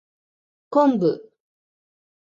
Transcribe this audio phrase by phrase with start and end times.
[0.71, 1.29] 昆布